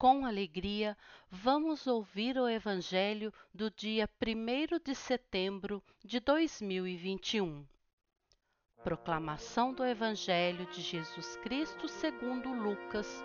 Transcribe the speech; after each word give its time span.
com 0.00 0.24
alegria, 0.24 0.96
vamos 1.30 1.86
ouvir 1.86 2.38
o 2.38 2.48
Evangelho 2.48 3.30
do 3.52 3.70
dia 3.70 4.08
1 4.18 4.82
de 4.82 4.94
setembro 4.94 5.82
de 6.02 6.18
2021. 6.18 7.66
Proclamação 8.82 9.74
do 9.74 9.84
Evangelho 9.84 10.64
de 10.70 10.80
Jesus 10.80 11.36
Cristo 11.42 11.86
segundo 11.86 12.48
Lucas, 12.48 13.22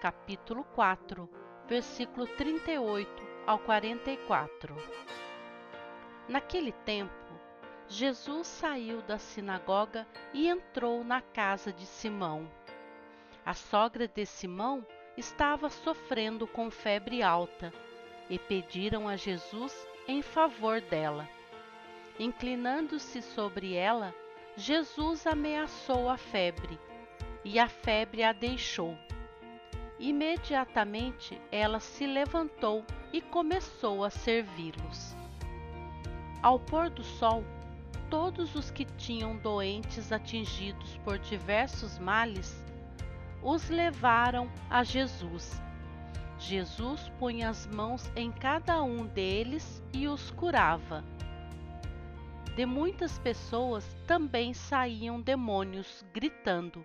capítulo 0.00 0.62
4, 0.76 1.28
versículo 1.66 2.28
38 2.36 3.10
ao 3.44 3.58
44. 3.58 4.76
Naquele 6.28 6.70
tempo, 6.70 7.12
Jesus 7.88 8.46
saiu 8.46 9.02
da 9.02 9.18
sinagoga 9.18 10.06
e 10.32 10.46
entrou 10.46 11.02
na 11.02 11.20
casa 11.20 11.72
de 11.72 11.84
Simão. 11.84 12.48
A 13.44 13.54
sogra 13.54 14.06
de 14.06 14.24
Simão 14.24 14.86
estava 15.16 15.68
sofrendo 15.68 16.46
com 16.46 16.70
febre 16.70 17.22
alta 17.22 17.72
e 18.30 18.38
pediram 18.38 19.08
a 19.08 19.16
Jesus 19.16 19.74
em 20.08 20.22
favor 20.22 20.80
dela. 20.80 21.28
Inclinando-se 22.18 23.20
sobre 23.20 23.74
ela, 23.74 24.14
Jesus 24.56 25.26
ameaçou 25.26 26.08
a 26.08 26.16
febre 26.16 26.78
e 27.44 27.58
a 27.58 27.68
febre 27.68 28.22
a 28.22 28.32
deixou. 28.32 28.96
Imediatamente 29.98 31.40
ela 31.50 31.80
se 31.80 32.06
levantou 32.06 32.84
e 33.12 33.20
começou 33.20 34.04
a 34.04 34.10
servi-los. 34.10 35.14
Ao 36.42 36.58
pôr 36.58 36.90
do 36.90 37.04
sol, 37.04 37.44
todos 38.10 38.54
os 38.54 38.70
que 38.70 38.84
tinham 38.84 39.36
doentes 39.36 40.10
atingidos 40.12 40.98
por 41.04 41.18
diversos 41.18 41.98
males 41.98 42.62
os 43.42 43.68
levaram 43.68 44.50
a 44.70 44.84
Jesus. 44.84 45.60
Jesus 46.38 47.10
punha 47.18 47.50
as 47.50 47.66
mãos 47.66 48.10
em 48.16 48.30
cada 48.30 48.82
um 48.82 49.06
deles 49.06 49.82
e 49.92 50.08
os 50.08 50.30
curava. 50.30 51.04
De 52.54 52.66
muitas 52.66 53.18
pessoas 53.18 53.84
também 54.06 54.52
saíam 54.52 55.20
demônios, 55.20 56.04
gritando: 56.12 56.84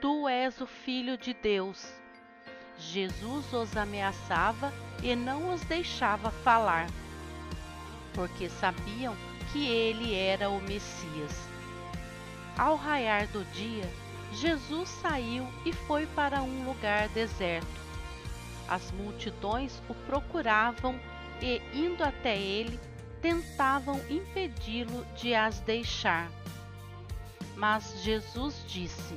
Tu 0.00 0.28
és 0.28 0.60
o 0.60 0.66
Filho 0.66 1.16
de 1.18 1.34
Deus. 1.34 1.92
Jesus 2.78 3.52
os 3.52 3.76
ameaçava 3.76 4.72
e 5.02 5.14
não 5.14 5.52
os 5.52 5.62
deixava 5.62 6.30
falar, 6.30 6.86
porque 8.12 8.48
sabiam 8.48 9.16
que 9.52 9.66
ele 9.66 10.14
era 10.14 10.50
o 10.50 10.60
Messias. 10.60 11.48
Ao 12.56 12.76
raiar 12.76 13.26
do 13.28 13.44
dia, 13.52 13.88
Jesus 14.34 14.88
saiu 14.88 15.46
e 15.64 15.72
foi 15.72 16.06
para 16.06 16.42
um 16.42 16.64
lugar 16.64 17.08
deserto. 17.10 17.66
As 18.68 18.90
multidões 18.92 19.80
o 19.88 19.94
procuravam 19.94 20.98
e, 21.40 21.62
indo 21.72 22.02
até 22.02 22.36
ele, 22.36 22.80
tentavam 23.22 24.00
impedi-lo 24.10 25.06
de 25.16 25.34
as 25.34 25.60
deixar. 25.60 26.30
Mas 27.56 28.02
Jesus 28.02 28.64
disse: 28.66 29.14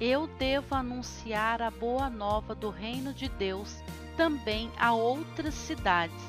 Eu 0.00 0.26
devo 0.26 0.74
anunciar 0.74 1.62
a 1.62 1.70
boa 1.70 2.10
nova 2.10 2.54
do 2.54 2.70
reino 2.70 3.14
de 3.14 3.28
Deus 3.28 3.82
também 4.16 4.70
a 4.76 4.92
outras 4.92 5.54
cidades, 5.54 6.22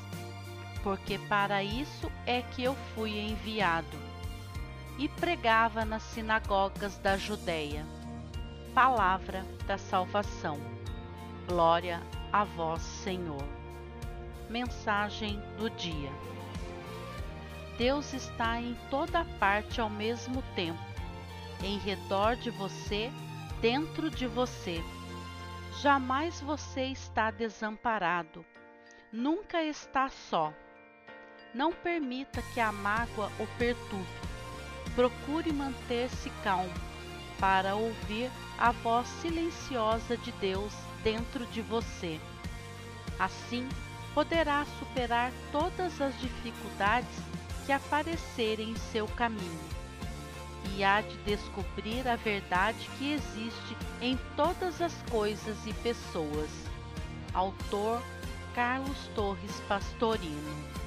porque 0.82 1.18
para 1.18 1.62
isso 1.64 2.10
é 2.24 2.40
que 2.42 2.62
eu 2.62 2.76
fui 2.94 3.18
enviado 3.18 3.99
e 5.00 5.08
pregava 5.08 5.82
nas 5.82 6.02
sinagogas 6.02 6.98
da 6.98 7.16
Judéia. 7.16 7.86
Palavra 8.74 9.46
da 9.66 9.78
salvação. 9.78 10.60
Glória 11.48 12.02
a 12.30 12.44
vós, 12.44 12.82
Senhor. 12.82 13.42
Mensagem 14.50 15.40
do 15.56 15.70
dia. 15.70 16.12
Deus 17.78 18.12
está 18.12 18.60
em 18.60 18.76
toda 18.90 19.24
parte 19.38 19.80
ao 19.80 19.88
mesmo 19.88 20.42
tempo, 20.54 20.78
em 21.64 21.78
redor 21.78 22.36
de 22.36 22.50
você, 22.50 23.10
dentro 23.62 24.10
de 24.10 24.26
você. 24.26 24.84
Jamais 25.80 26.42
você 26.42 26.84
está 26.88 27.30
desamparado, 27.30 28.44
nunca 29.10 29.64
está 29.64 30.10
só. 30.10 30.52
Não 31.54 31.72
permita 31.72 32.42
que 32.52 32.60
a 32.60 32.70
mágoa 32.70 33.32
o 33.40 33.46
perturbe 33.56 34.29
procure 35.00 35.50
manter-se 35.50 36.28
calmo 36.44 36.70
para 37.38 37.74
ouvir 37.74 38.30
a 38.58 38.70
voz 38.70 39.08
silenciosa 39.22 40.14
de 40.18 40.30
Deus 40.32 40.74
dentro 41.02 41.46
de 41.46 41.62
você. 41.62 42.20
Assim, 43.18 43.66
poderá 44.12 44.66
superar 44.78 45.32
todas 45.50 45.98
as 46.02 46.20
dificuldades 46.20 47.08
que 47.64 47.72
aparecerem 47.72 48.72
em 48.72 48.76
seu 48.76 49.08
caminho 49.08 49.70
e 50.76 50.84
há 50.84 51.00
de 51.00 51.16
descobrir 51.24 52.06
a 52.06 52.16
verdade 52.16 52.86
que 52.98 53.14
existe 53.14 53.76
em 54.02 54.18
todas 54.36 54.82
as 54.82 54.92
coisas 55.10 55.56
e 55.66 55.72
pessoas. 55.72 56.50
Autor 57.32 58.02
Carlos 58.54 59.08
Torres 59.14 59.62
Pastorino 59.66 60.79